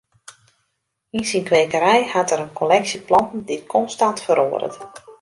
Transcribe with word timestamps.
Yn 1.15 1.25
syn 1.27 1.45
kwekerij 1.47 2.01
hat 2.13 2.31
er 2.33 2.41
in 2.45 2.55
kolleksje 2.59 2.99
planten 3.07 3.41
dy't 3.47 3.71
konstant 3.73 4.17
feroaret. 4.25 4.75